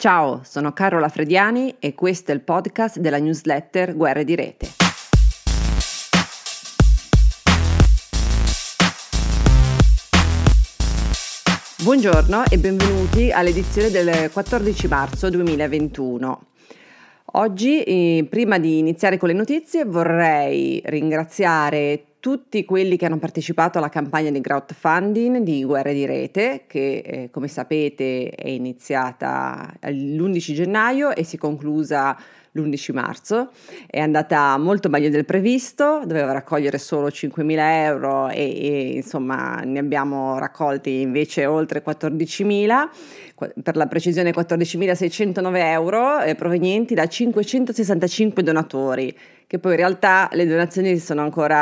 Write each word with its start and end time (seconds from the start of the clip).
Ciao, 0.00 0.40
sono 0.44 0.72
Carola 0.72 1.10
Frediani 1.10 1.74
e 1.78 1.94
questo 1.94 2.30
è 2.30 2.34
il 2.34 2.40
podcast 2.40 3.00
della 3.00 3.18
newsletter 3.18 3.94
Guerre 3.94 4.24
di 4.24 4.34
Rete. 4.34 4.68
Buongiorno 11.82 12.44
e 12.48 12.56
benvenuti 12.56 13.30
all'edizione 13.30 13.90
del 13.90 14.30
14 14.32 14.88
marzo 14.88 15.28
2021. 15.28 16.46
Oggi, 17.32 17.82
eh, 17.82 18.26
prima 18.26 18.58
di 18.58 18.78
iniziare 18.78 19.18
con 19.18 19.28
le 19.28 19.34
notizie, 19.34 19.84
vorrei 19.84 20.80
ringraziare 20.86 22.09
tutti 22.20 22.64
quelli 22.66 22.96
che 22.96 23.06
hanno 23.06 23.18
partecipato 23.18 23.78
alla 23.78 23.88
campagna 23.88 24.30
di 24.30 24.40
crowdfunding 24.40 25.38
di 25.38 25.64
Guerre 25.64 25.94
di 25.94 26.04
Rete, 26.04 26.64
che 26.66 27.02
eh, 27.04 27.30
come 27.30 27.48
sapete 27.48 28.28
è 28.28 28.48
iniziata 28.48 29.74
l'11 29.80 30.52
gennaio 30.52 31.14
e 31.14 31.24
si 31.24 31.36
è 31.36 31.38
conclusa 31.38 32.16
l'11 32.52 32.92
marzo. 32.92 33.50
È 33.86 34.00
andata 34.00 34.56
molto 34.58 34.88
meglio 34.88 35.08
del 35.08 35.24
previsto, 35.24 36.02
doveva 36.04 36.32
raccogliere 36.32 36.78
solo 36.78 37.08
5.000 37.08 37.56
euro 37.58 38.28
e, 38.28 38.36
e 38.36 38.90
insomma 38.96 39.60
ne 39.64 39.78
abbiamo 39.78 40.38
raccolti 40.38 41.00
invece 41.00 41.46
oltre 41.46 41.82
14.000, 41.84 42.88
per 43.62 43.76
la 43.76 43.86
precisione 43.86 44.32
14.609 44.32 45.56
euro 45.56 46.20
eh, 46.20 46.34
provenienti 46.34 46.94
da 46.94 47.06
565 47.06 48.42
donatori 48.42 49.16
che 49.50 49.58
poi 49.58 49.72
in 49.72 49.78
realtà 49.78 50.28
le 50.34 50.46
donazioni 50.46 50.96
sono 50.98 51.22
ancora 51.22 51.58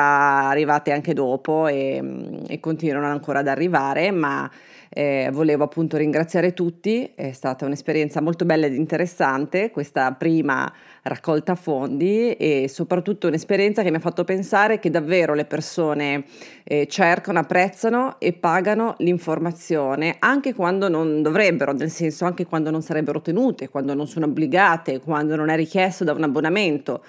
arrivate 0.49 0.93
anche 0.93 1.15
dopo 1.15 1.69
e, 1.69 2.43
e 2.47 2.61
continuano 2.61 3.07
ancora 3.07 3.39
ad 3.39 3.49
arrivare, 3.49 4.11
ma 4.11 4.51
eh, 4.91 5.29
volevo 5.33 5.65
appunto 5.65 5.97
ringraziare 5.97 6.55
tutti, 6.55 7.13
è 7.15 7.33
stata 7.33 7.65
un'esperienza 7.67 8.21
molto 8.21 8.45
bella 8.45 8.67
ed 8.67 8.75
interessante 8.75 9.71
questa 9.71 10.13
prima 10.13 10.71
raccolta 11.03 11.55
fondi 11.55 12.33
e 12.33 12.69
soprattutto 12.69 13.27
un'esperienza 13.29 13.83
che 13.83 13.91
mi 13.91 13.97
ha 13.97 14.01
fatto 14.01 14.25
pensare 14.25 14.79
che 14.79 14.91
davvero 14.91 15.35
le 15.35 15.45
persone 15.45 16.25
eh, 16.65 16.87
cercano, 16.87 17.39
apprezzano 17.39 18.17
e 18.19 18.33
pagano 18.33 18.95
l'informazione 18.99 20.17
anche 20.19 20.55
quando 20.55 20.89
non 20.89 21.23
dovrebbero, 21.23 21.73
nel 21.73 21.91
senso 21.91 22.25
anche 22.25 22.47
quando 22.47 22.71
non 22.71 22.83
sarebbero 22.83 23.21
tenute, 23.21 23.69
quando 23.69 23.95
non 23.95 24.07
sono 24.07 24.27
obbligate, 24.27 25.01
quando 25.01 25.37
non 25.37 25.49
è 25.49 25.57
richiesto 25.57 26.05
da 26.05 26.13
un 26.13 26.23
abbonamento 26.23 27.03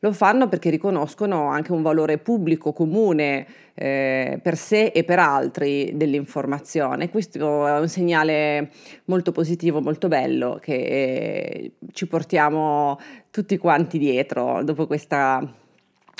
lo 0.00 0.12
fanno 0.12 0.48
perché 0.48 0.70
riconoscono 0.70 1.48
anche 1.48 1.72
un 1.72 1.82
valore 1.82 2.18
pubblico 2.18 2.72
comune 2.72 3.46
eh, 3.74 4.38
per 4.40 4.56
sé 4.56 4.86
e 4.86 5.02
per 5.02 5.18
altri 5.18 5.92
dell'informazione. 5.94 7.10
Questo 7.10 7.66
è 7.66 7.78
un 7.78 7.88
segnale 7.88 8.70
molto 9.06 9.32
positivo, 9.32 9.80
molto 9.80 10.08
bello 10.08 10.58
che 10.60 10.74
eh, 10.74 11.72
ci 11.92 12.06
portiamo 12.06 12.98
tutti 13.30 13.56
quanti 13.56 13.98
dietro 13.98 14.62
dopo 14.62 14.86
questa, 14.86 15.42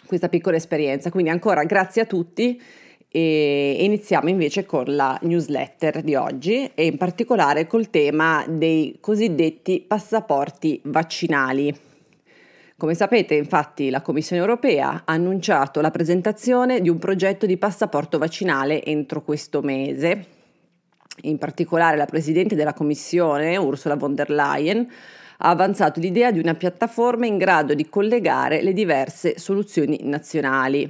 questa 0.06 0.29
piccola 0.29 0.56
esperienza. 0.56 1.11
Quindi 1.11 1.31
ancora 1.31 1.62
grazie 1.65 2.03
a 2.03 2.06
tutti 2.06 2.61
e 3.11 3.77
iniziamo 3.81 4.29
invece 4.29 4.67
con 4.67 4.84
la 4.87 5.19
newsletter 5.23 6.03
di 6.03 6.15
oggi 6.15 6.71
e 6.75 6.84
in 6.84 6.99
particolare 6.99 7.67
col 7.67 7.91
tema 7.91 8.45
dei 8.49 8.99
cosiddetti 9.01 9.84
passaporti 9.87 10.81
vaccinali. 10.84 11.88
Come 12.79 12.95
sapete, 12.95 13.34
infatti, 13.34 13.91
la 13.91 14.03
Commissione 14.03 14.41
europea 14.41 15.03
ha 15.05 15.12
annunciato 15.12 15.81
la 15.81 15.91
presentazione 15.91 16.81
di 16.81 16.89
un 16.89 17.01
progetto 17.01 17.45
di 17.45 17.57
passaporto 17.57 18.19
vaccinale 18.19 18.84
entro 18.84 19.23
questo 19.23 19.62
mese. 19.62 20.27
In 21.23 21.39
particolare 21.39 21.97
la 21.97 22.06
Presidente 22.06 22.55
della 22.55 22.75
Commissione, 22.75 23.56
Ursula 23.56 23.97
von 23.97 24.15
der 24.15 24.31
Leyen, 24.31 24.89
ha 25.39 25.49
avanzato 25.49 25.99
l'idea 25.99 26.31
di 26.31 26.39
una 26.39 26.55
piattaforma 26.55 27.27
in 27.27 27.37
grado 27.37 27.75
di 27.75 27.89
collegare 27.89 28.62
le 28.62 28.73
diverse 28.73 29.41
soluzioni 29.41 29.99
nazionali. 30.03 30.89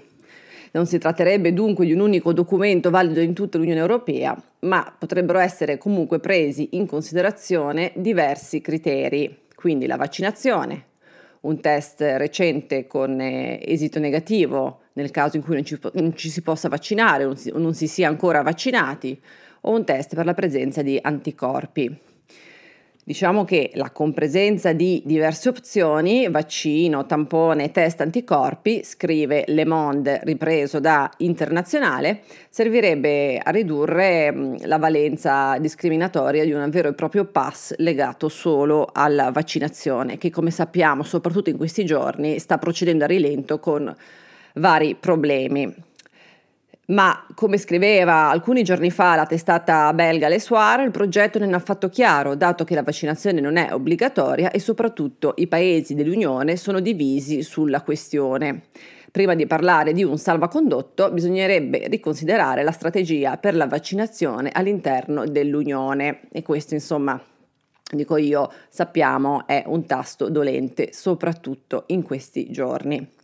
Non 0.73 0.85
si 0.85 0.99
tratterebbe 0.99 1.55
dunque 1.55 1.87
di 1.87 1.95
un 1.95 2.01
unico 2.01 2.35
documento 2.35 2.91
valido 2.91 3.21
in 3.21 3.33
tutta 3.33 3.57
l'Unione 3.57 3.81
Europea, 3.81 4.37
ma 4.61 4.95
potrebbero 4.99 5.39
essere 5.39 5.79
comunque 5.79 6.19
presi 6.19 6.69
in 6.73 6.87
considerazione 6.87 7.93
diversi 7.95 8.61
criteri, 8.61 9.45
quindi 9.55 9.87
la 9.87 9.97
vaccinazione, 9.97 10.88
un 11.43 11.61
test 11.61 12.01
recente 12.01 12.87
con 12.87 13.21
eh, 13.21 13.61
esito 13.65 13.99
negativo 13.99 14.81
nel 14.95 15.11
caso 15.11 15.37
in 15.37 15.43
cui 15.43 15.55
non 15.55 15.65
ci, 15.65 15.79
non 15.93 16.17
ci 16.17 16.29
si 16.29 16.43
possa 16.43 16.69
vaccinare 16.69 17.25
o 17.25 17.29
non 17.29 17.37
si, 17.37 17.53
non 17.55 17.75
si 17.75 17.87
sia 17.87 18.09
ancora 18.09 18.43
vaccinati, 18.43 19.21
o 19.63 19.75
un 19.75 19.85
test 19.85 20.15
per 20.15 20.25
la 20.25 20.35
presenza 20.35 20.83
di 20.83 20.99
anticorpi. 21.01 22.08
Diciamo 23.09 23.47
che 23.47 23.71
la 23.73 23.91
compresenza 23.91 24.75
di 24.75 25.01
diverse 25.03 25.49
opzioni, 25.49 26.29
vaccino, 26.29 27.07
tampone, 27.07 27.71
test 27.71 28.03
anticorpi, 28.03 28.85
scrive 28.85 29.45
Le 29.47 29.65
Monde 29.65 30.21
ripreso 30.25 30.79
da 30.79 31.11
Internazionale, 31.17 32.21
servirebbe 32.51 33.39
a 33.39 33.51
ridurre 33.51 34.59
la 34.67 34.77
valenza 34.77 35.57
discriminatoria 35.57 36.45
di 36.45 36.53
un 36.53 36.69
vero 36.69 36.91
e 36.91 36.93
proprio 36.93 37.25
pass 37.25 37.73
legato 37.79 38.29
solo 38.29 38.91
alla 38.93 39.31
vaccinazione, 39.31 40.19
che 40.19 40.29
come 40.29 40.51
sappiamo, 40.51 41.03
soprattutto 41.03 41.49
in 41.49 41.57
questi 41.57 41.87
giorni, 41.87 42.39
sta 42.39 42.59
procedendo 42.59 43.05
a 43.05 43.07
rilento 43.07 43.59
con 43.59 43.91
vari 44.53 44.95
problemi. 45.01 45.75
Ma, 46.91 47.27
come 47.35 47.59
scriveva 47.59 48.31
alcuni 48.31 48.63
giorni 48.63 48.91
fa 48.91 49.15
la 49.15 49.27
testata 49.27 49.93
belga 49.93 50.27
Le 50.29 50.41
Soir, 50.41 50.81
il 50.81 50.91
progetto 50.91 51.39
non 51.39 51.51
è 51.51 51.55
affatto 51.55 51.91
chiaro, 51.91 52.35
dato 52.35 52.65
che 52.65 52.75
la 52.75 52.83
vaccinazione 52.83 53.43
non 53.43 53.57
è 53.57 53.75
obbligatoria 53.75 54.51
e 54.51 54.59
soprattutto 54.59 55.35
i 55.37 55.49
paesi 55.49 55.95
dell'Unione 55.95 56.57
sono 56.57 56.81
divisi 56.81 57.43
sulla 57.43 57.83
questione. 57.83 58.63
Prima 59.11 59.35
di 59.35 59.47
parlare 59.47 59.93
di 59.93 60.03
un 60.03 60.17
salvacondotto, 60.17 61.11
bisognerebbe 61.11 61.89
riconsiderare 61.89 62.63
la 62.63 62.73
strategia 62.73 63.37
per 63.37 63.55
la 63.55 63.67
vaccinazione 63.67 64.51
all'interno 64.51 65.27
dell'Unione. 65.27 66.21
E 66.33 66.43
questo, 66.43 66.73
insomma, 66.73 67.21
dico 67.93 68.17
io, 68.17 68.51
sappiamo 68.71 69.47
è 69.47 69.63
un 69.67 69.85
tasto 69.85 70.31
dolente, 70.31 70.89
soprattutto 70.95 71.85
in 71.89 72.03
questi 72.03 72.51
giorni. 72.51 73.17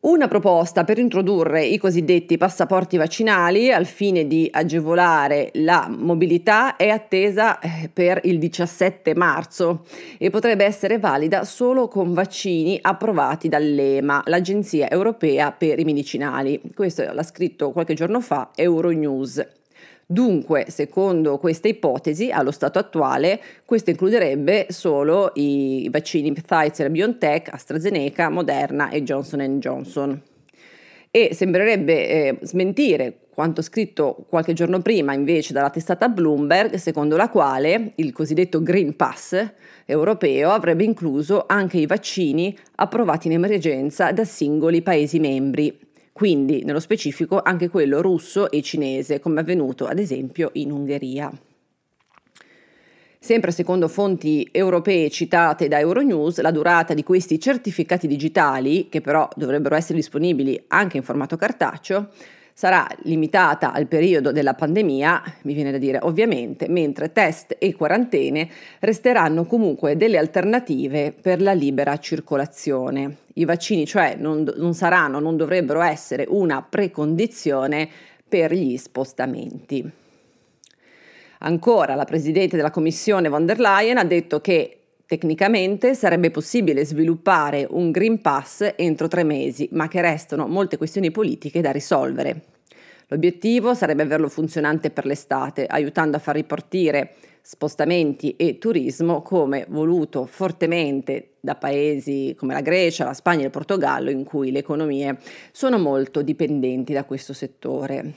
Una 0.00 0.28
proposta 0.28 0.84
per 0.84 0.98
introdurre 0.98 1.64
i 1.64 1.78
cosiddetti 1.78 2.36
passaporti 2.36 2.98
vaccinali 2.98 3.72
al 3.72 3.86
fine 3.86 4.26
di 4.26 4.46
agevolare 4.52 5.50
la 5.54 5.88
mobilità 5.88 6.76
è 6.76 6.90
attesa 6.90 7.58
eh, 7.58 7.88
per 7.90 8.20
il 8.24 8.38
17 8.38 9.14
marzo 9.14 9.86
e 10.18 10.28
potrebbe 10.28 10.64
essere 10.64 10.98
valida 10.98 11.44
solo 11.44 11.88
con 11.88 12.12
vaccini 12.12 12.78
approvati 12.80 13.48
dall'EMA, 13.48 14.24
l'Agenzia 14.26 14.90
Europea 14.90 15.50
per 15.52 15.78
i 15.78 15.84
Medicinali. 15.84 16.60
Questo 16.74 17.10
l'ha 17.10 17.22
scritto 17.22 17.70
qualche 17.70 17.94
giorno 17.94 18.20
fa 18.20 18.50
Euronews. 18.54 19.65
Dunque, 20.08 20.66
secondo 20.68 21.36
questa 21.38 21.66
ipotesi, 21.66 22.30
allo 22.30 22.52
stato 22.52 22.78
attuale, 22.78 23.40
questo 23.64 23.90
includerebbe 23.90 24.66
solo 24.68 25.32
i 25.34 25.88
vaccini 25.90 26.32
Pfizer, 26.32 26.90
BioNTech, 26.90 27.52
AstraZeneca, 27.52 28.30
Moderna 28.30 28.90
e 28.90 29.02
Johnson 29.02 29.58
Johnson. 29.58 30.22
E 31.10 31.34
sembrerebbe 31.34 32.08
eh, 32.08 32.38
smentire 32.42 33.22
quanto 33.30 33.62
scritto 33.62 34.24
qualche 34.28 34.52
giorno 34.52 34.80
prima 34.80 35.12
invece 35.12 35.52
dalla 35.52 35.70
testata 35.70 36.08
Bloomberg, 36.08 36.76
secondo 36.76 37.16
la 37.16 37.28
quale 37.28 37.92
il 37.96 38.12
cosiddetto 38.12 38.62
Green 38.62 38.94
Pass 38.94 39.54
europeo 39.86 40.50
avrebbe 40.50 40.84
incluso 40.84 41.44
anche 41.48 41.78
i 41.78 41.86
vaccini 41.86 42.56
approvati 42.76 43.26
in 43.26 43.32
emergenza 43.32 44.12
da 44.12 44.24
singoli 44.24 44.82
Paesi 44.82 45.18
membri, 45.18 45.76
quindi 46.16 46.64
nello 46.64 46.80
specifico 46.80 47.42
anche 47.42 47.68
quello 47.68 48.00
russo 48.00 48.50
e 48.50 48.62
cinese, 48.62 49.20
come 49.20 49.40
avvenuto 49.40 49.84
ad 49.84 49.98
esempio 49.98 50.48
in 50.54 50.70
Ungheria. 50.70 51.30
Sempre 53.18 53.50
secondo 53.50 53.86
fonti 53.86 54.48
europee 54.50 55.10
citate 55.10 55.68
da 55.68 55.78
Euronews, 55.78 56.40
la 56.40 56.52
durata 56.52 56.94
di 56.94 57.02
questi 57.02 57.38
certificati 57.38 58.06
digitali, 58.06 58.88
che 58.88 59.02
però 59.02 59.28
dovrebbero 59.36 59.74
essere 59.74 59.98
disponibili 59.98 60.58
anche 60.68 60.96
in 60.96 61.02
formato 61.02 61.36
cartaceo, 61.36 62.08
sarà 62.58 62.88
limitata 63.02 63.70
al 63.70 63.86
periodo 63.86 64.32
della 64.32 64.54
pandemia, 64.54 65.22
mi 65.42 65.52
viene 65.52 65.70
da 65.70 65.76
dire 65.76 65.98
ovviamente, 66.00 66.68
mentre 66.70 67.12
test 67.12 67.54
e 67.58 67.74
quarantene 67.74 68.48
resteranno 68.78 69.44
comunque 69.44 69.94
delle 69.94 70.16
alternative 70.16 71.12
per 71.12 71.42
la 71.42 71.52
libera 71.52 71.98
circolazione. 71.98 73.18
I 73.34 73.44
vaccini 73.44 73.84
cioè 73.84 74.16
non, 74.18 74.50
non 74.56 74.72
saranno, 74.72 75.18
non 75.18 75.36
dovrebbero 75.36 75.82
essere 75.82 76.24
una 76.26 76.62
precondizione 76.62 77.90
per 78.26 78.54
gli 78.54 78.78
spostamenti. 78.78 79.90
Ancora 81.40 81.94
la 81.94 82.06
Presidente 82.06 82.56
della 82.56 82.70
Commissione 82.70 83.28
von 83.28 83.44
der 83.44 83.60
Leyen 83.60 83.98
ha 83.98 84.04
detto 84.04 84.40
che 84.40 84.85
Tecnicamente 85.06 85.94
sarebbe 85.94 86.32
possibile 86.32 86.84
sviluppare 86.84 87.64
un 87.70 87.92
Green 87.92 88.20
Pass 88.20 88.72
entro 88.74 89.06
tre 89.06 89.22
mesi, 89.22 89.68
ma 89.70 89.86
che 89.86 90.00
restano 90.00 90.48
molte 90.48 90.76
questioni 90.76 91.12
politiche 91.12 91.60
da 91.60 91.70
risolvere. 91.70 92.42
L'obiettivo 93.06 93.72
sarebbe 93.72 94.02
averlo 94.02 94.28
funzionante 94.28 94.90
per 94.90 95.06
l'estate, 95.06 95.64
aiutando 95.66 96.16
a 96.16 96.20
far 96.20 96.34
ripartire 96.34 97.14
spostamenti 97.40 98.34
e 98.34 98.58
turismo 98.58 99.22
come 99.22 99.66
voluto 99.68 100.26
fortemente 100.26 101.34
da 101.38 101.54
paesi 101.54 102.34
come 102.36 102.52
la 102.52 102.60
Grecia, 102.60 103.04
la 103.04 103.14
Spagna 103.14 103.42
e 103.42 103.44
il 103.44 103.50
Portogallo 103.52 104.10
in 104.10 104.24
cui 104.24 104.50
le 104.50 104.58
economie 104.58 105.18
sono 105.52 105.78
molto 105.78 106.22
dipendenti 106.22 106.92
da 106.92 107.04
questo 107.04 107.32
settore. 107.32 108.12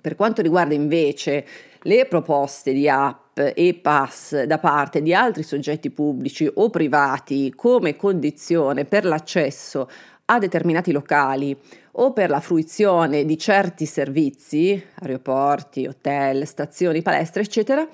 Per 0.00 0.14
quanto 0.14 0.42
riguarda 0.42 0.74
invece 0.74 1.44
le 1.82 2.06
proposte 2.06 2.72
di 2.72 2.88
app 2.88 3.25
e 3.54 3.78
pass 3.80 4.44
da 4.44 4.58
parte 4.58 5.02
di 5.02 5.12
altri 5.12 5.42
soggetti 5.42 5.90
pubblici 5.90 6.50
o 6.52 6.70
privati 6.70 7.52
come 7.54 7.94
condizione 7.94 8.86
per 8.86 9.04
l'accesso 9.04 9.90
a 10.26 10.38
determinati 10.38 10.90
locali 10.90 11.56
o 11.98 12.12
per 12.12 12.30
la 12.30 12.40
fruizione 12.40 13.24
di 13.24 13.38
certi 13.38 13.86
servizi, 13.86 14.82
aeroporti, 15.00 15.86
hotel, 15.86 16.46
stazioni, 16.46 17.02
palestre, 17.02 17.42
eccetera, 17.42 17.86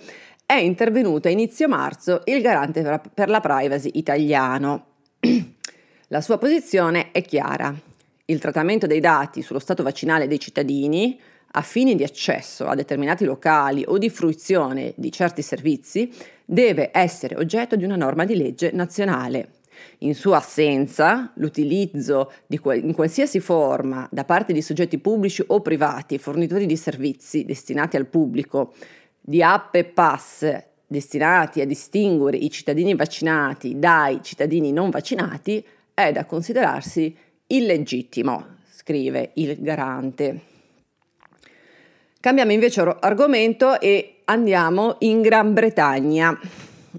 è 0.47 0.55
intervenuto 0.55 1.29
a 1.29 1.31
inizio 1.31 1.69
marzo 1.69 2.23
il 2.25 2.41
garante 2.41 3.01
per 3.13 3.29
la 3.29 3.41
privacy 3.41 3.91
italiano. 3.95 4.87
La 6.09 6.21
sua 6.21 6.37
posizione 6.37 7.11
è 7.11 7.23
chiara. 7.23 7.75
Il 8.27 8.39
trattamento 8.39 8.87
dei 8.87 9.01
dati 9.01 9.41
sullo 9.41 9.59
stato 9.59 9.83
vaccinale 9.83 10.29
dei 10.29 10.39
cittadini 10.39 11.19
a 11.53 11.63
fini 11.63 11.95
di 11.95 12.03
accesso 12.03 12.67
a 12.67 12.75
determinati 12.75 13.25
locali 13.25 13.85
o 13.87 13.99
di 13.99 14.11
fruizione 14.11 14.95
di 14.97 15.11
certi 15.11 15.43
servizi 15.43 16.11
deve 16.45 16.91
essere 16.93 17.37
oggetto 17.37 17.77
di 17.77 17.85
una 17.85 17.97
norma 17.97 18.25
di 18.25 18.37
legge 18.37 18.71
nazionale. 18.73 19.49
In 19.99 20.15
sua 20.15 20.39
assenza, 20.39 21.33
l'utilizzo 21.37 22.33
que- 22.61 22.79
in 22.79 22.93
qualsiasi 22.93 23.41
forma 23.41 24.09
da 24.11 24.25
parte 24.25 24.53
di 24.53 24.63
soggetti 24.63 24.99
pubblici 24.99 25.43
o 25.47 25.61
privati, 25.61 26.19
fornitori 26.19 26.67
di 26.67 26.77
servizi 26.77 27.45
destinati 27.45 27.97
al 27.97 28.07
pubblico, 28.07 28.75
di 29.21 29.43
app 29.43 29.75
e 29.75 29.85
pass 29.85 30.65
destinati 30.87 31.61
a 31.61 31.67
distinguere 31.67 32.37
i 32.37 32.51
cittadini 32.51 32.95
vaccinati 32.95 33.79
dai 33.79 34.21
cittadini 34.23 34.73
non 34.73 34.91
vaccinati 34.91 35.65
è 35.95 36.13
da 36.13 36.27
considerarsi 36.27 37.15
illegittimo, 37.47 38.59
scrive 38.71 39.31
il 39.35 39.57
garante. 39.61 40.52
Cambiamo 42.23 42.53
invece 42.53 42.83
argomento 43.01 43.81
e 43.81 44.19
andiamo 44.27 44.95
in 45.01 45.23
Gran 45.23 45.53
Bretagna. 45.53 46.39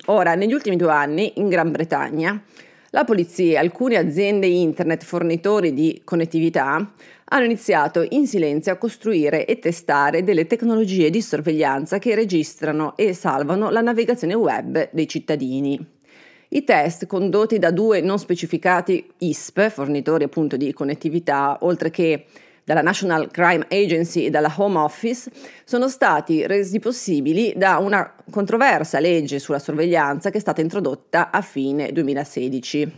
Ora, 0.08 0.36
negli 0.36 0.52
ultimi 0.52 0.76
due 0.76 0.92
anni 0.92 1.32
in 1.36 1.48
Gran 1.48 1.72
Bretagna 1.72 2.44
la 2.90 3.06
polizia 3.06 3.54
e 3.54 3.56
alcune 3.56 3.96
aziende 3.96 4.48
internet 4.48 5.06
fornitori 5.06 5.74
di 5.74 6.02
connettività 6.04 6.92
hanno 7.24 7.46
iniziato 7.46 8.06
in 8.10 8.28
silenzio 8.28 8.74
a 8.74 8.76
costruire 8.76 9.46
e 9.46 9.60
testare 9.60 10.26
delle 10.26 10.46
tecnologie 10.46 11.10
di 11.10 11.22
sorveglianza 11.22 12.00
che 12.00 12.16
registrano 12.16 12.98
e 12.98 13.14
salvano 13.14 13.70
la 13.70 13.80
navigazione 13.80 14.34
web 14.34 14.90
dei 14.92 15.08
cittadini. 15.08 15.80
I 16.50 16.66
test 16.66 17.08
condotti 17.08 17.60
da 17.60 17.72
due 17.72 18.02
non 18.02 18.20
specificati 18.20 19.10
ISP, 19.20 19.70
fornitori 19.70 20.26
appunto 20.26 20.58
di 20.58 20.74
connettività, 20.74 21.60
oltre 21.62 21.92
che 21.92 22.26
dalla 22.64 22.82
National 22.82 23.30
Crime 23.32 23.66
Agency 23.70 24.26
e 24.26 24.30
dalla 24.30 24.54
Home 24.58 24.78
Office 24.80 25.30
sono 25.64 25.90
stati 25.90 26.46
resi 26.48 26.80
possibili 26.80 27.54
da 27.56 27.78
una 27.78 28.16
controversa 28.30 29.00
legge 29.00 29.40
sulla 29.40 29.60
sorveglianza 29.60 30.30
che 30.30 30.38
è 30.38 30.42
stata 30.42 30.62
introdotta 30.62 31.32
a 31.32 31.42
fine 31.42 31.92
2016. 31.92 32.92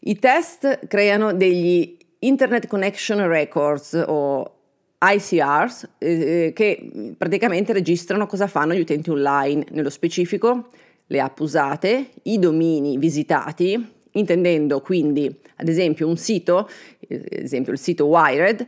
I 0.00 0.18
test 0.18 0.86
creano 0.86 1.32
degli 1.32 1.96
Internet 2.20 2.66
Connection 2.66 3.26
Records 3.26 4.04
o 4.06 4.52
ICRs 4.98 5.88
eh, 5.98 6.52
che 6.54 7.14
praticamente 7.16 7.72
registrano 7.72 8.26
cosa 8.26 8.46
fanno 8.46 8.72
gli 8.72 8.80
utenti 8.80 9.10
online, 9.10 9.66
nello 9.70 9.90
specifico 9.90 10.68
le 11.08 11.20
app 11.20 11.38
usate, 11.38 12.10
i 12.24 12.38
domini 12.38 12.98
visitati, 12.98 13.94
intendendo 14.16 14.80
quindi 14.80 15.34
ad 15.56 15.68
esempio 15.68 16.06
un 16.06 16.16
sito, 16.16 16.58
ad 16.58 17.28
esempio 17.30 17.72
il 17.72 17.78
sito 17.78 18.06
Wired, 18.06 18.66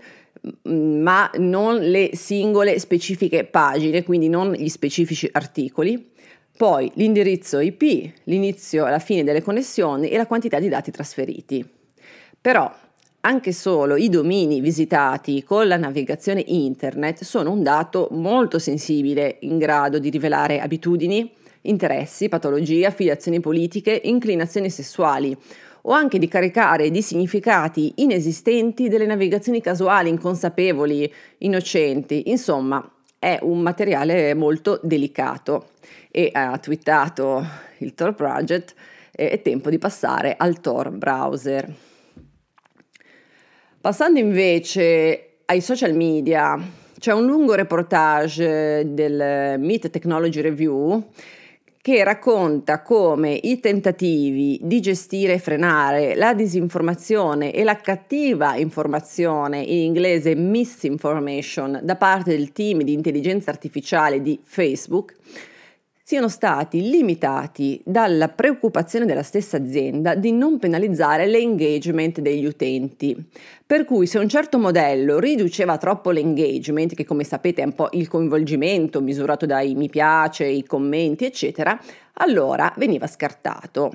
ma 0.62 1.30
non 1.36 1.78
le 1.78 2.10
singole 2.14 2.78
specifiche 2.78 3.44
pagine, 3.44 4.04
quindi 4.04 4.28
non 4.28 4.52
gli 4.52 4.68
specifici 4.68 5.28
articoli. 5.32 6.12
Poi 6.56 6.90
l'indirizzo 6.94 7.60
IP, 7.60 8.12
l'inizio 8.24 8.86
e 8.86 8.90
la 8.90 8.98
fine 8.98 9.22
delle 9.22 9.42
connessioni 9.42 10.08
e 10.08 10.16
la 10.16 10.26
quantità 10.26 10.58
di 10.58 10.68
dati 10.68 10.90
trasferiti. 10.90 11.64
Però 12.40 12.72
anche 13.20 13.52
solo 13.52 13.96
i 13.96 14.08
domini 14.08 14.60
visitati 14.60 15.42
con 15.42 15.68
la 15.68 15.76
navigazione 15.76 16.42
internet 16.46 17.24
sono 17.24 17.52
un 17.52 17.62
dato 17.62 18.08
molto 18.12 18.58
sensibile 18.58 19.38
in 19.40 19.58
grado 19.58 19.98
di 19.98 20.08
rivelare 20.08 20.60
abitudini, 20.60 21.30
interessi, 21.62 22.28
patologie, 22.28 22.86
affiliazioni 22.86 23.40
politiche, 23.40 24.00
inclinazioni 24.04 24.70
sessuali 24.70 25.36
o 25.82 25.92
anche 25.92 26.18
di 26.18 26.28
caricare 26.28 26.90
di 26.90 27.02
significati 27.02 27.92
inesistenti 27.96 28.88
delle 28.88 29.06
navigazioni 29.06 29.60
casuali, 29.60 30.08
inconsapevoli, 30.10 31.12
innocenti. 31.38 32.30
Insomma, 32.30 32.86
è 33.18 33.38
un 33.42 33.60
materiale 33.60 34.34
molto 34.34 34.80
delicato 34.82 35.70
e 36.10 36.30
ha 36.32 36.58
twittato 36.58 37.44
il 37.78 37.94
Tor 37.94 38.14
Project 38.14 38.74
è 39.10 39.42
tempo 39.42 39.68
di 39.68 39.78
passare 39.78 40.34
al 40.36 40.60
Tor 40.60 40.90
browser. 40.90 41.74
Passando 43.80 44.20
invece 44.20 45.38
ai 45.46 45.60
social 45.60 45.94
media, 45.94 46.56
c'è 46.98 47.12
un 47.12 47.26
lungo 47.26 47.54
reportage 47.54 48.84
del 48.92 49.58
Meet 49.58 49.90
Technology 49.90 50.40
Review 50.40 51.10
che 51.80 52.04
racconta 52.04 52.82
come 52.82 53.38
i 53.42 53.60
tentativi 53.60 54.58
di 54.62 54.80
gestire 54.80 55.34
e 55.34 55.38
frenare 55.38 56.14
la 56.14 56.34
disinformazione 56.34 57.52
e 57.52 57.64
la 57.64 57.76
cattiva 57.76 58.56
informazione, 58.56 59.60
in 59.60 59.78
inglese 59.78 60.34
misinformation, 60.34 61.80
da 61.82 61.96
parte 61.96 62.36
del 62.36 62.52
team 62.52 62.82
di 62.82 62.92
intelligenza 62.92 63.50
artificiale 63.50 64.20
di 64.20 64.38
Facebook, 64.42 65.14
siano 66.08 66.30
stati 66.30 66.88
limitati 66.88 67.82
dalla 67.84 68.28
preoccupazione 68.28 69.04
della 69.04 69.22
stessa 69.22 69.58
azienda 69.58 70.14
di 70.14 70.32
non 70.32 70.58
penalizzare 70.58 71.26
l'engagement 71.26 72.20
degli 72.20 72.46
utenti. 72.46 73.14
Per 73.66 73.84
cui 73.84 74.06
se 74.06 74.18
un 74.18 74.26
certo 74.26 74.58
modello 74.58 75.18
riduceva 75.18 75.76
troppo 75.76 76.10
l'engagement, 76.10 76.94
che 76.94 77.04
come 77.04 77.24
sapete 77.24 77.60
è 77.60 77.66
un 77.66 77.74
po' 77.74 77.90
il 77.92 78.08
coinvolgimento 78.08 79.02
misurato 79.02 79.44
dai 79.44 79.74
mi 79.74 79.90
piace, 79.90 80.46
i 80.46 80.64
commenti, 80.64 81.26
eccetera, 81.26 81.78
allora 82.14 82.72
veniva 82.78 83.06
scartato. 83.06 83.92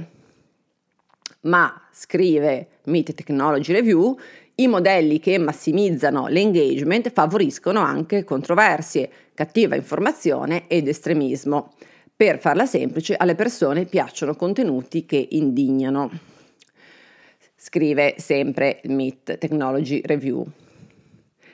Ma, 1.42 1.82
scrive 1.92 2.68
Meet 2.84 3.16
Technology 3.16 3.74
Review, 3.74 4.16
i 4.58 4.68
modelli 4.68 5.18
che 5.18 5.40
massimizzano 5.40 6.28
l'engagement 6.28 7.12
favoriscono 7.12 7.80
anche 7.80 8.24
controversie, 8.24 9.10
cattiva 9.34 9.76
informazione 9.76 10.66
ed 10.68 10.88
estremismo. 10.88 11.72
Per 12.16 12.40
farla 12.40 12.66
semplice, 12.66 13.16
alle 13.16 13.34
persone 13.34 13.86
piacciono 13.86 14.36
contenuti 14.36 15.06
che 15.06 15.28
indignano. 15.32 16.12
Scrive 17.56 18.16
sempre 18.18 18.82
il 18.84 18.92
MIT 18.92 19.38
Technology 19.40 20.02
Review. 20.04 20.46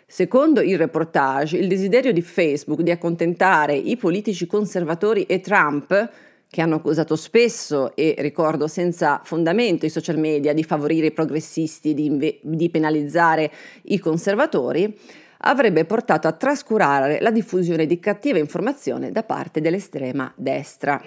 Secondo 0.06 0.62
il 0.62 0.78
reportage, 0.78 1.58
il 1.58 1.68
desiderio 1.68 2.12
di 2.12 2.22
Facebook 2.22 2.82
di 2.82 2.92
accontentare 2.92 3.76
i 3.76 3.96
politici 3.96 4.48
conservatori 4.48 5.24
e 5.24 5.40
Trump, 5.40 6.12
che 6.50 6.62
hanno 6.62 6.76
accusato 6.76 7.16
spesso 7.16 7.96
e 7.96 8.16
ricordo 8.18 8.68
senza 8.68 9.22
fondamento 9.24 9.86
i 9.86 9.90
social 9.90 10.18
media 10.18 10.52
di 10.52 10.64
favorire 10.64 11.08
i 11.08 11.12
progressisti, 11.12 11.94
di, 11.94 12.06
inve- 12.06 12.40
di 12.42 12.70
penalizzare 12.70 13.52
i 13.84 14.00
conservatori, 14.00 14.98
avrebbe 15.42 15.86
portato 15.86 16.28
a 16.28 16.34
trascurare 16.34 17.20
la 17.22 17.32
diffusione 17.32 17.86
di 17.86 18.00
cattiva 18.00 18.38
informazione 18.38 19.12
da 19.12 19.24
parte 19.24 19.62
dell'estrema 19.62 20.32
destra. 20.36 21.02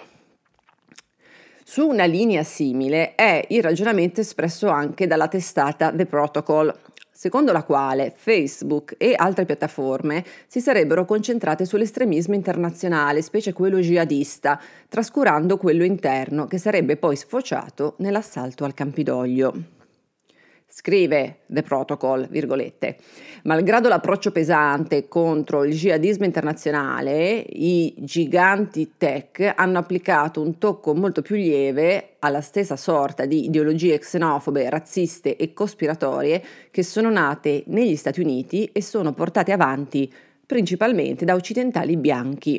Su 1.65 1.87
una 1.89 2.05
linea 2.05 2.43
simile 2.43 3.15
è 3.15 3.45
il 3.49 3.62
ragionamento 3.62 4.21
espresso 4.21 4.69
anche 4.69 5.07
dalla 5.07 5.29
testata 5.29 5.91
The 5.91 6.07
Protocol, 6.07 6.75
secondo 7.11 7.53
la 7.53 7.62
quale 7.62 8.12
Facebook 8.15 8.95
e 8.99 9.15
altre 9.17 9.47
piattaforme 9.47 10.25
si 10.49 10.61
sarebbero 10.61 11.05
concentrate 11.05 11.65
sull'estremismo 11.65 12.35
internazionale, 12.35 13.23
specie 13.23 13.53
quello 13.53 13.79
jihadista, 13.79 14.61
trascurando 14.89 15.57
quello 15.57 15.85
interno, 15.85 16.47
che 16.47 16.59
sarebbe 16.59 16.97
poi 16.97 17.17
sfociato 17.17 17.95
nell'assalto 17.99 18.65
al 18.65 18.75
Campidoglio. 18.75 19.82
Scrive 20.75 21.41
The 21.49 21.61
Protocol, 21.61 22.29
virgolette, 22.31 22.97
malgrado 23.43 23.91
l'approccio 23.91 24.33
pesante 24.33 25.07
contro 25.07 25.64
il 25.64 25.75
jihadismo 25.75 26.25
internazionale, 26.25 27.45
i 27.47 27.93
giganti 27.99 28.93
tech 28.97 29.52
hanno 29.55 29.79
applicato 29.79 30.41
un 30.41 30.57
tocco 30.57 30.95
molto 30.95 31.21
più 31.21 31.37
lieve 31.37 32.14
alla 32.21 32.41
stessa 32.41 32.76
sorta 32.76 33.26
di 33.26 33.45
ideologie 33.45 33.99
xenofobe, 33.99 34.71
razziste 34.71 35.37
e 35.37 35.52
cospiratorie 35.52 36.43
che 36.71 36.83
sono 36.83 37.11
nate 37.11 37.64
negli 37.67 37.95
Stati 37.95 38.21
Uniti 38.23 38.71
e 38.73 38.81
sono 38.81 39.12
portate 39.12 39.52
avanti 39.52 40.11
principalmente 40.47 41.26
da 41.26 41.35
occidentali 41.35 41.99
bianchi. 41.99 42.59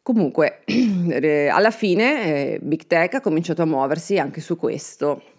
Comunque, 0.00 0.62
alla 1.50 1.72
fine 1.72 2.54
eh, 2.54 2.58
Big 2.62 2.86
Tech 2.86 3.14
ha 3.14 3.20
cominciato 3.20 3.62
a 3.62 3.66
muoversi 3.66 4.16
anche 4.16 4.40
su 4.40 4.56
questo. 4.56 5.38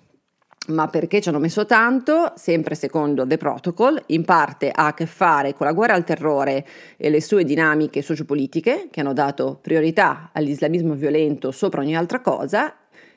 Ma 0.68 0.88
perché 0.88 1.22
ci 1.22 1.30
hanno 1.30 1.40
messo 1.40 1.66
tanto? 1.66 2.34
Sempre 2.36 2.76
secondo 2.76 3.26
The 3.26 3.38
Protocol, 3.38 4.02
in 4.08 4.24
parte 4.24 4.70
ha 4.70 4.86
a 4.86 4.94
che 4.94 5.08
fare 5.08 5.56
con 5.56 5.66
la 5.66 5.74
guerra 5.74 5.96
al 5.96 6.04
terrore 6.04 6.66
e 6.98 7.10
le 7.10 7.20
sue 7.20 7.44
dinamiche 7.44 8.04
sociopolitiche, 8.04 8.88
che 8.92 9.00
hanno 9.00 9.14
dato 9.14 9.58
priorità 9.60 10.30
all'islamismo 10.32 10.94
violento 10.94 11.50
sopra 11.52 11.82
ogni 11.82 11.98
altra 11.98 12.22
cosa, 12.22 12.76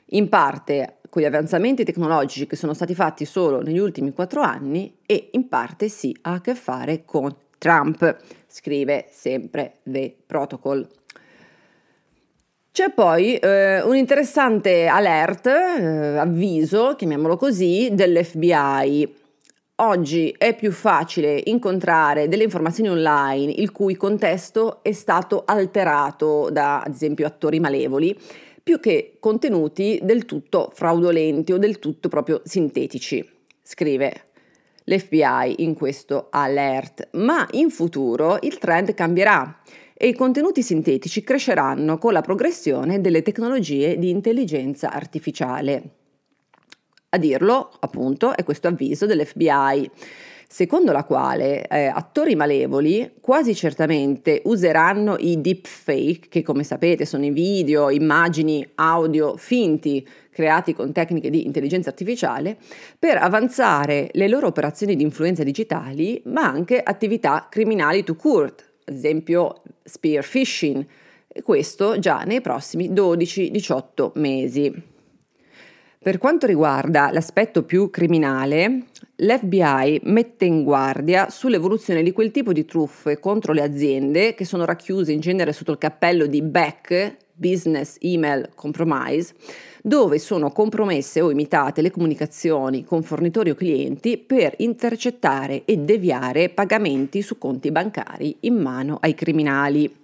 in 0.09 0.27
parte 0.27 0.97
con 1.07 1.21
gli 1.21 1.25
avanzamenti 1.25 1.83
tecnologici 1.83 2.47
che 2.47 2.55
sono 2.55 2.73
stati 2.73 2.95
fatti 2.95 3.25
solo 3.25 3.61
negli 3.61 3.77
ultimi 3.77 4.11
quattro 4.11 4.41
anni 4.41 4.97
e 5.05 5.29
in 5.33 5.47
parte 5.47 5.87
sì 5.87 6.17
ha 6.23 6.33
a 6.33 6.41
che 6.41 6.55
fare 6.55 7.05
con 7.05 7.33
Trump, 7.59 8.17
scrive 8.47 9.05
sempre 9.11 9.75
The 9.83 10.15
Protocol. 10.25 10.87
C'è 12.75 12.91
poi 12.91 13.37
eh, 13.37 13.81
un 13.83 13.95
interessante 13.95 14.85
alert, 14.85 15.45
eh, 15.45 16.17
avviso, 16.17 16.95
chiamiamolo 16.97 17.37
così, 17.37 17.87
dell'FBI. 17.93 19.15
Oggi 19.75 20.35
è 20.37 20.53
più 20.53 20.73
facile 20.73 21.41
incontrare 21.45 22.27
delle 22.27 22.43
informazioni 22.43 22.89
online 22.89 23.53
il 23.53 23.71
cui 23.71 23.95
contesto 23.95 24.83
è 24.83 24.91
stato 24.91 25.43
alterato 25.45 26.49
da, 26.51 26.81
ad 26.81 26.93
esempio, 26.93 27.25
attori 27.25 27.61
malevoli, 27.61 28.13
più 28.61 28.81
che 28.81 29.15
contenuti 29.21 29.97
del 30.03 30.25
tutto 30.25 30.69
fraudolenti 30.73 31.53
o 31.53 31.57
del 31.57 31.79
tutto 31.79 32.09
proprio 32.09 32.41
sintetici, 32.43 33.25
scrive 33.63 34.24
l'FBI 34.85 35.63
in 35.63 35.75
questo 35.75 36.27
alert. 36.31 37.09
Ma 37.13 37.47
in 37.51 37.69
futuro 37.69 38.37
il 38.41 38.57
trend 38.57 38.93
cambierà 38.93 39.59
e 39.93 40.07
i 40.07 40.13
contenuti 40.13 40.61
sintetici 40.61 41.23
cresceranno 41.23 41.97
con 41.97 42.13
la 42.13 42.21
progressione 42.21 42.99
delle 42.99 43.21
tecnologie 43.21 43.97
di 43.97 44.09
intelligenza 44.09 44.91
artificiale. 44.91 45.83
A 47.09 47.17
dirlo, 47.17 47.71
appunto, 47.79 48.35
è 48.35 48.43
questo 48.43 48.67
avviso 48.67 49.05
dell'FBI, 49.05 49.89
secondo 50.47 50.91
la 50.91 51.03
quale 51.03 51.67
eh, 51.67 51.85
attori 51.85 52.35
malevoli 52.35 53.13
quasi 53.19 53.55
certamente 53.55 54.41
useranno 54.45 55.15
i 55.19 55.41
deepfake, 55.41 56.27
che 56.29 56.43
come 56.43 56.63
sapete 56.63 57.05
sono 57.05 57.25
i 57.25 57.31
video, 57.31 57.89
immagini, 57.89 58.67
audio 58.75 59.35
finti 59.37 60.05
creati 60.35 60.73
con 60.73 60.91
tecniche 60.91 61.29
di 61.29 61.45
intelligenza 61.45 61.89
artificiale, 61.89 62.57
per 62.99 63.17
avanzare 63.17 64.09
le 64.13 64.27
loro 64.27 64.47
operazioni 64.47 64.95
di 64.95 65.03
influenza 65.03 65.43
digitali, 65.43 66.21
ma 66.25 66.43
anche 66.43 66.81
attività 66.81 67.47
criminali 67.49 68.03
to 68.03 68.15
court, 68.15 68.69
ad 68.83 68.95
esempio 68.95 69.61
spear 69.83 70.27
phishing, 70.27 70.85
e 71.27 71.41
questo 71.41 71.99
già 71.99 72.23
nei 72.23 72.41
prossimi 72.41 72.89
12-18 72.91 74.11
mesi. 74.15 74.93
Per 76.05 76.17
quanto 76.17 76.45
riguarda 76.45 77.09
l'aspetto 77.11 77.63
più 77.63 77.89
criminale, 77.89 78.83
l'FBI 79.17 80.01
mette 80.03 80.45
in 80.45 80.63
guardia 80.63 81.29
sull'evoluzione 81.29 82.03
di 82.03 82.11
quel 82.11 82.31
tipo 82.31 82.51
di 82.51 82.65
truffe 82.65 83.17
contro 83.19 83.53
le 83.53 83.61
aziende 83.61 84.33
che 84.33 84.43
sono 84.43 84.65
racchiuse 84.65 85.13
in 85.13 85.21
genere 85.21 85.53
sotto 85.53 85.71
il 85.71 85.77
cappello 85.77 86.25
di 86.25 86.41
BEC, 86.41 87.15
Business 87.33 87.95
Email 88.01 88.49
Compromise, 88.55 89.33
dove 89.81 90.19
sono 90.19 90.51
compromesse 90.51 91.21
o 91.21 91.31
imitate 91.31 91.81
le 91.81 91.91
comunicazioni 91.91 92.83
con 92.83 93.03
fornitori 93.03 93.51
o 93.51 93.55
clienti 93.55 94.17
per 94.17 94.55
intercettare 94.57 95.63
e 95.63 95.77
deviare 95.77 96.49
pagamenti 96.49 97.21
su 97.21 97.37
conti 97.37 97.71
bancari 97.71 98.35
in 98.41 98.55
mano 98.55 98.97
ai 98.99 99.13
criminali. 99.13 100.03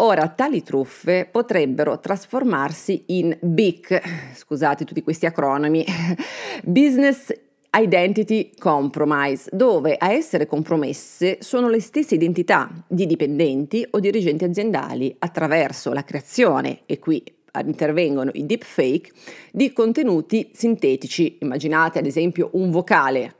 Ora, 0.00 0.28
tali 0.28 0.62
truffe 0.62 1.26
potrebbero 1.28 1.98
trasformarsi 1.98 3.02
in 3.06 3.36
BIC, 3.40 4.00
scusate 4.36 4.84
tutti 4.84 5.02
questi 5.02 5.26
acronimi, 5.26 5.84
Business 6.62 7.32
Identity 7.70 8.52
Compromise, 8.58 9.50
dove 9.52 9.96
a 9.96 10.10
essere 10.10 10.46
compromesse 10.46 11.38
sono 11.40 11.68
le 11.68 11.80
stesse 11.80 12.14
identità 12.14 12.70
di 12.86 13.04
dipendenti 13.04 13.86
o 13.90 14.00
dirigenti 14.00 14.44
aziendali 14.44 15.14
attraverso 15.18 15.92
la 15.92 16.02
creazione, 16.02 16.80
e 16.86 16.98
qui 16.98 17.22
intervengono 17.64 18.30
i 18.34 18.46
deepfake, 18.46 19.12
di 19.52 19.72
contenuti 19.72 20.50
sintetici. 20.52 21.38
Immaginate 21.40 21.98
ad 21.98 22.06
esempio 22.06 22.48
un 22.52 22.70
vocale 22.70 23.34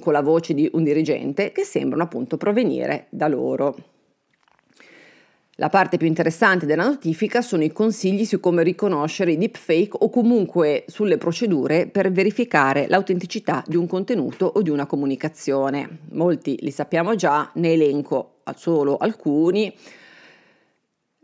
con 0.00 0.12
la 0.12 0.22
voce 0.22 0.54
di 0.54 0.68
un 0.72 0.84
dirigente 0.84 1.50
che 1.50 1.64
sembrano 1.64 2.04
appunto 2.04 2.36
provenire 2.36 3.06
da 3.10 3.26
loro. 3.26 3.76
La 5.60 5.70
parte 5.70 5.96
più 5.96 6.06
interessante 6.06 6.66
della 6.66 6.84
notifica 6.84 7.42
sono 7.42 7.64
i 7.64 7.72
consigli 7.72 8.24
su 8.24 8.38
come 8.38 8.62
riconoscere 8.62 9.32
i 9.32 9.36
deepfake 9.36 9.96
o 9.98 10.08
comunque 10.08 10.84
sulle 10.86 11.18
procedure 11.18 11.88
per 11.88 12.12
verificare 12.12 12.86
l'autenticità 12.86 13.64
di 13.66 13.74
un 13.74 13.88
contenuto 13.88 14.46
o 14.46 14.62
di 14.62 14.70
una 14.70 14.86
comunicazione. 14.86 15.98
Molti 16.12 16.56
li 16.60 16.70
sappiamo 16.70 17.16
già, 17.16 17.50
ne 17.54 17.72
elenco 17.72 18.34
solo 18.54 18.98
alcuni 18.98 19.74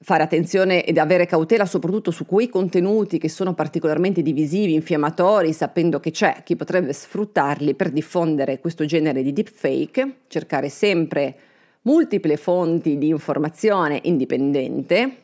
fare 0.01 0.25
attenzione 0.25 0.85
ed 0.85 0.99
avere 0.99 1.27
cautela 1.27 1.65
soprattutto 1.65 2.11
su 2.11 2.27
quei 2.27 2.49
contenuti 2.49 3.19
che 3.19 3.29
sono 3.29 3.55
particolarmente 3.55 4.21
divisivi, 4.21 4.75
infiammatori, 4.75 5.53
sapendo 5.53 6.01
che 6.01 6.11
c'è 6.11 6.43
chi 6.43 6.57
potrebbe 6.57 6.93
sfruttarli 6.93 7.77
per 7.77 7.91
diffondere 7.91 8.59
questo 8.59 8.85
genere 8.85 9.23
di 9.23 9.33
deepfake, 9.33 10.23
cercare 10.27 10.69
sempre 10.71 11.37
multiple 11.85 12.37
fonti 12.37 12.99
di 12.99 13.09
informazione 13.09 14.01
indipendente, 14.05 15.17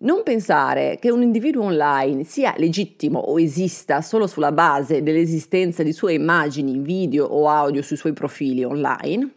non 0.00 0.22
pensare 0.22 0.98
che 1.00 1.10
un 1.10 1.22
individuo 1.22 1.64
online 1.64 2.24
sia 2.24 2.54
legittimo 2.56 3.18
o 3.18 3.40
esista 3.40 4.00
solo 4.00 4.26
sulla 4.26 4.52
base 4.52 5.02
dell'esistenza 5.02 5.82
di 5.82 5.92
sue 5.92 6.12
immagini, 6.12 6.78
video 6.78 7.26
o 7.26 7.48
audio 7.48 7.82
sui 7.82 7.96
suoi 7.96 8.12
profili 8.12 8.64
online, 8.64 9.30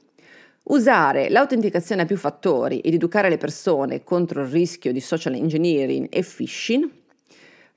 Usare 0.69 1.29
l'autenticazione 1.29 2.03
a 2.03 2.05
più 2.05 2.15
fattori 2.15 2.79
ed 2.81 2.93
educare 2.93 3.27
le 3.27 3.37
persone 3.37 4.03
contro 4.03 4.43
il 4.43 4.49
rischio 4.49 4.91
di 4.91 4.99
social 4.99 5.33
engineering 5.33 6.07
e 6.11 6.21
phishing. 6.21 6.87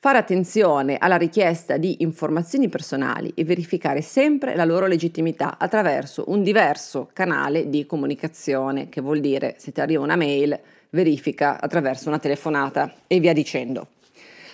Fare 0.04 0.18
attenzione 0.18 0.96
alla 0.98 1.14
richiesta 1.14 1.76
di 1.76 1.98
informazioni 2.00 2.68
personali 2.68 3.30
e 3.36 3.44
verificare 3.44 4.02
sempre 4.02 4.56
la 4.56 4.64
loro 4.64 4.88
legittimità 4.88 5.58
attraverso 5.58 6.24
un 6.26 6.42
diverso 6.42 7.10
canale 7.12 7.70
di 7.70 7.86
comunicazione, 7.86 8.88
che 8.88 9.00
vuol 9.00 9.20
dire 9.20 9.54
se 9.58 9.70
ti 9.70 9.80
arriva 9.80 10.02
una 10.02 10.16
mail, 10.16 10.58
verifica 10.90 11.60
attraverso 11.60 12.08
una 12.08 12.18
telefonata 12.18 12.92
e 13.06 13.20
via 13.20 13.32
dicendo. 13.32 13.86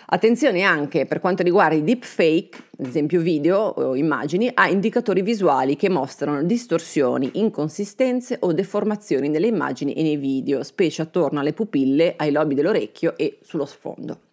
Attenzione 0.08 0.64
anche 0.64 1.06
per 1.06 1.18
quanto 1.18 1.42
riguarda 1.42 1.76
i 1.76 1.82
deepfake, 1.82 2.58
ad 2.80 2.84
esempio 2.84 3.22
video 3.22 3.58
o 3.58 3.96
immagini, 3.96 4.50
a 4.52 4.68
indicatori 4.68 5.22
visuali 5.22 5.76
che 5.76 5.88
mostrano 5.88 6.42
distorsioni, 6.42 7.30
inconsistenze 7.36 8.36
o 8.40 8.52
deformazioni 8.52 9.30
nelle 9.30 9.46
immagini 9.46 9.94
e 9.94 10.02
nei 10.02 10.16
video, 10.16 10.62
specie 10.62 11.00
attorno 11.00 11.40
alle 11.40 11.54
pupille, 11.54 12.16
ai 12.18 12.32
lobi 12.32 12.54
dell'orecchio 12.54 13.16
e 13.16 13.38
sullo 13.40 13.64
sfondo. 13.64 14.26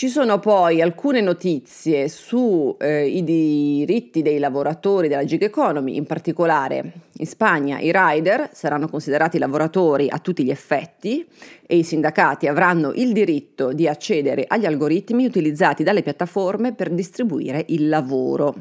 Ci 0.00 0.10
sono 0.10 0.38
poi 0.38 0.80
alcune 0.80 1.20
notizie 1.20 2.06
sui 2.06 2.72
eh, 2.78 3.20
diritti 3.24 4.22
dei 4.22 4.38
lavoratori 4.38 5.08
della 5.08 5.24
gig 5.24 5.42
economy, 5.42 5.96
in 5.96 6.06
particolare 6.06 6.92
in 7.14 7.26
Spagna 7.26 7.80
i 7.80 7.90
rider 7.92 8.50
saranno 8.52 8.86
considerati 8.86 9.38
lavoratori 9.38 10.08
a 10.08 10.20
tutti 10.20 10.44
gli 10.44 10.50
effetti 10.50 11.26
e 11.66 11.78
i 11.78 11.82
sindacati 11.82 12.46
avranno 12.46 12.92
il 12.92 13.12
diritto 13.12 13.72
di 13.72 13.88
accedere 13.88 14.44
agli 14.46 14.66
algoritmi 14.66 15.24
utilizzati 15.24 15.82
dalle 15.82 16.02
piattaforme 16.02 16.74
per 16.74 16.90
distribuire 16.90 17.64
il 17.70 17.88
lavoro. 17.88 18.54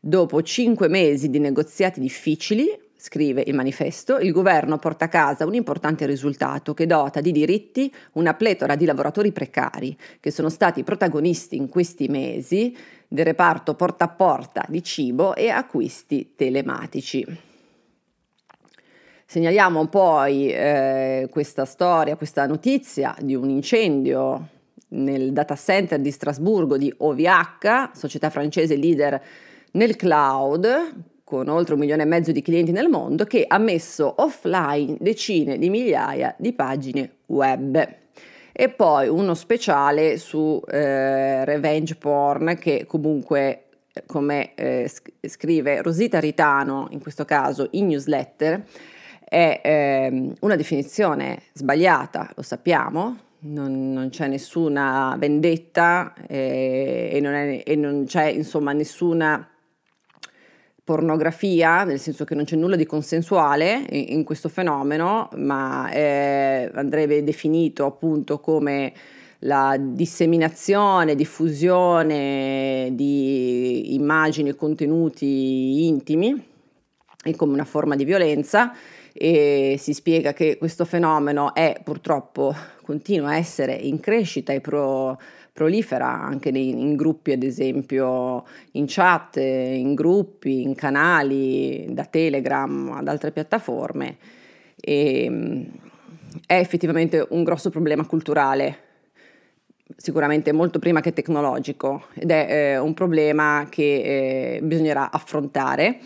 Dopo 0.00 0.40
cinque 0.40 0.88
mesi 0.88 1.28
di 1.28 1.40
negoziati 1.40 2.00
difficili, 2.00 2.87
scrive 3.00 3.44
il 3.46 3.54
manifesto, 3.54 4.18
il 4.18 4.32
governo 4.32 4.78
porta 4.78 5.04
a 5.04 5.08
casa 5.08 5.46
un 5.46 5.54
importante 5.54 6.04
risultato 6.04 6.74
che 6.74 6.84
dota 6.84 7.20
di 7.20 7.30
diritti 7.30 7.94
una 8.14 8.34
pletora 8.34 8.74
di 8.74 8.84
lavoratori 8.84 9.30
precari 9.30 9.96
che 10.18 10.32
sono 10.32 10.48
stati 10.48 10.82
protagonisti 10.82 11.54
in 11.54 11.68
questi 11.68 12.08
mesi 12.08 12.76
del 13.06 13.24
reparto 13.24 13.74
porta 13.74 14.06
a 14.06 14.08
porta 14.08 14.64
di 14.68 14.82
cibo 14.82 15.36
e 15.36 15.48
acquisti 15.48 16.34
telematici. 16.34 17.24
Segnaliamo 19.24 19.86
poi 19.86 20.50
eh, 20.50 21.28
questa 21.30 21.66
storia, 21.66 22.16
questa 22.16 22.46
notizia 22.46 23.14
di 23.20 23.36
un 23.36 23.48
incendio 23.48 24.48
nel 24.88 25.32
data 25.32 25.54
center 25.54 26.00
di 26.00 26.10
Strasburgo 26.10 26.76
di 26.76 26.92
OVH, 26.96 27.90
società 27.92 28.30
francese 28.30 28.74
leader 28.74 29.22
nel 29.72 29.94
cloud, 29.94 30.66
con 31.28 31.46
oltre 31.48 31.74
un 31.74 31.80
milione 31.80 32.04
e 32.04 32.06
mezzo 32.06 32.32
di 32.32 32.40
clienti 32.40 32.72
nel 32.72 32.88
mondo, 32.88 33.24
che 33.24 33.44
ha 33.46 33.58
messo 33.58 34.14
offline 34.16 34.96
decine 34.98 35.58
di 35.58 35.68
migliaia 35.68 36.34
di 36.38 36.54
pagine 36.54 37.16
web. 37.26 37.86
E 38.50 38.68
poi 38.70 39.08
uno 39.08 39.34
speciale 39.34 40.16
su 40.16 40.58
eh, 40.66 41.44
revenge 41.44 41.96
porn 41.96 42.56
che 42.58 42.86
comunque, 42.86 43.64
come 44.06 44.54
eh, 44.54 44.90
scrive 45.20 45.82
Rosita 45.82 46.18
Ritano, 46.18 46.88
in 46.92 47.02
questo 47.02 47.26
caso 47.26 47.68
in 47.72 47.88
newsletter, 47.88 48.64
è 49.22 49.60
eh, 49.62 50.32
una 50.40 50.56
definizione 50.56 51.42
sbagliata, 51.52 52.30
lo 52.34 52.42
sappiamo, 52.42 53.18
non, 53.40 53.92
non 53.92 54.08
c'è 54.08 54.28
nessuna 54.28 55.14
vendetta 55.18 56.14
eh, 56.26 57.10
e, 57.12 57.20
non 57.20 57.34
è, 57.34 57.62
e 57.66 57.76
non 57.76 58.04
c'è 58.06 58.28
insomma 58.28 58.72
nessuna 58.72 59.46
pornografia, 60.88 61.84
nel 61.84 62.00
senso 62.00 62.24
che 62.24 62.34
non 62.34 62.44
c'è 62.44 62.56
nulla 62.56 62.74
di 62.74 62.86
consensuale 62.86 63.84
in, 63.90 64.04
in 64.08 64.24
questo 64.24 64.48
fenomeno, 64.48 65.28
ma 65.34 65.90
eh, 65.90 66.70
andrebbe 66.72 67.22
definito 67.22 67.84
appunto 67.84 68.40
come 68.40 68.94
la 69.40 69.76
disseminazione, 69.78 71.14
diffusione 71.14 72.88
di 72.92 73.94
immagini 73.96 74.48
e 74.48 74.56
contenuti 74.56 75.86
intimi 75.86 76.42
e 77.22 77.36
come 77.36 77.52
una 77.52 77.66
forma 77.66 77.94
di 77.94 78.06
violenza 78.06 78.72
e 79.20 79.74
si 79.78 79.94
spiega 79.94 80.32
che 80.32 80.58
questo 80.58 80.84
fenomeno 80.84 81.52
è 81.52 81.80
purtroppo 81.82 82.54
continua 82.84 83.30
a 83.30 83.36
essere 83.36 83.74
in 83.74 83.98
crescita 83.98 84.52
e 84.52 84.60
pro, 84.60 85.20
prolifera 85.52 86.06
anche 86.08 86.52
nei, 86.52 86.68
in 86.68 86.94
gruppi, 86.94 87.32
ad 87.32 87.42
esempio 87.42 88.44
in 88.72 88.84
chat, 88.86 89.38
in 89.38 89.94
gruppi, 89.94 90.62
in 90.62 90.76
canali, 90.76 91.86
da 91.90 92.04
Telegram 92.04 92.92
ad 92.92 93.08
altre 93.08 93.32
piattaforme. 93.32 94.16
E, 94.80 95.66
è 96.46 96.54
effettivamente 96.54 97.26
un 97.30 97.42
grosso 97.42 97.70
problema 97.70 98.06
culturale 98.06 98.86
sicuramente 99.96 100.52
molto 100.52 100.78
prima 100.78 101.00
che 101.00 101.12
tecnologico 101.12 102.04
ed 102.14 102.30
è 102.30 102.46
eh, 102.48 102.78
un 102.78 102.94
problema 102.94 103.66
che 103.68 104.56
eh, 104.56 104.60
bisognerà 104.62 105.10
affrontare. 105.10 105.98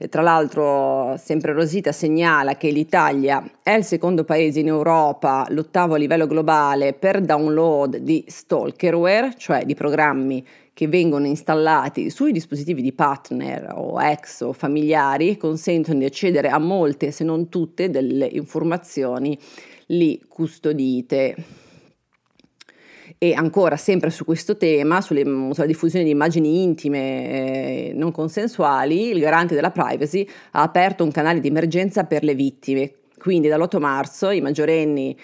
E 0.00 0.08
tra 0.08 0.22
l'altro, 0.22 1.16
sempre 1.16 1.52
Rosita 1.52 1.90
segnala 1.90 2.56
che 2.56 2.70
l'Italia 2.70 3.42
è 3.64 3.72
il 3.72 3.82
secondo 3.82 4.22
paese 4.22 4.60
in 4.60 4.68
Europa, 4.68 5.44
l'ottavo 5.48 5.94
a 5.94 5.98
livello 5.98 6.28
globale 6.28 6.92
per 6.92 7.20
download 7.20 7.96
di 7.96 8.24
stalkerware, 8.28 9.34
cioè 9.36 9.64
di 9.64 9.74
programmi 9.74 10.46
che 10.72 10.86
vengono 10.86 11.26
installati 11.26 12.10
sui 12.10 12.30
dispositivi 12.30 12.80
di 12.80 12.92
partner 12.92 13.72
o 13.74 14.00
ex 14.00 14.42
o 14.42 14.52
familiari, 14.52 15.36
consentono 15.36 15.98
di 15.98 16.04
accedere 16.04 16.48
a 16.48 16.58
molte, 16.58 17.10
se 17.10 17.24
non 17.24 17.48
tutte, 17.48 17.90
delle 17.90 18.26
informazioni 18.26 19.36
lì 19.86 20.22
custodite. 20.28 21.66
E 23.20 23.34
ancora 23.34 23.76
sempre 23.76 24.10
su 24.10 24.24
questo 24.24 24.56
tema, 24.56 25.00
sulle, 25.00 25.24
sulla 25.24 25.66
diffusione 25.66 26.04
di 26.04 26.10
immagini 26.12 26.62
intime 26.62 26.98
eh, 27.88 27.92
non 27.92 28.12
consensuali, 28.12 29.08
il 29.10 29.18
garante 29.18 29.56
della 29.56 29.72
privacy 29.72 30.26
ha 30.52 30.62
aperto 30.62 31.02
un 31.02 31.10
canale 31.10 31.40
di 31.40 31.48
emergenza 31.48 32.04
per 32.04 32.22
le 32.22 32.34
vittime. 32.34 32.92
Quindi 33.18 33.48
dall'8 33.48 33.78
marzo 33.78 34.30
i 34.30 34.40
maggiorenni 34.40 35.16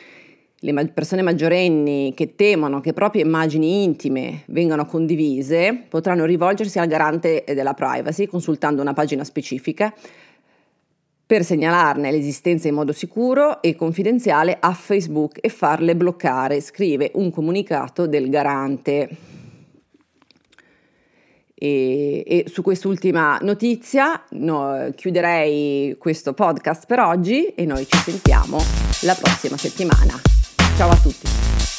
le 0.64 0.86
persone 0.86 1.20
maggiorenni 1.20 2.14
che 2.14 2.34
temono 2.34 2.80
che 2.80 2.94
proprie 2.94 3.22
immagini 3.22 3.84
intime 3.84 4.44
vengano 4.46 4.86
condivise 4.86 5.84
potranno 5.88 6.24
rivolgersi 6.24 6.78
al 6.78 6.86
garante 6.86 7.44
della 7.46 7.74
privacy 7.74 8.26
consultando 8.26 8.80
una 8.80 8.94
pagina 8.94 9.24
specifica 9.24 9.92
per 11.26 11.44
segnalarne 11.44 12.10
l'esistenza 12.10 12.68
in 12.68 12.74
modo 12.74 12.92
sicuro 12.92 13.62
e 13.62 13.74
confidenziale 13.74 14.56
a 14.60 14.72
Facebook 14.72 15.38
e 15.40 15.48
farle 15.48 15.96
bloccare, 15.96 16.60
scrive 16.60 17.10
un 17.14 17.30
comunicato 17.30 18.06
del 18.06 18.28
garante. 18.28 19.08
E, 21.56 22.24
e 22.26 22.44
su 22.46 22.62
quest'ultima 22.62 23.38
notizia 23.40 24.22
no, 24.30 24.90
chiuderei 24.94 25.96
questo 25.98 26.34
podcast 26.34 26.84
per 26.86 26.98
oggi 26.98 27.46
e 27.46 27.64
noi 27.64 27.86
ci 27.86 27.96
sentiamo 27.98 28.58
la 29.02 29.14
prossima 29.14 29.56
settimana. 29.56 30.20
Ciao 30.76 30.90
a 30.90 30.96
tutti! 30.96 31.73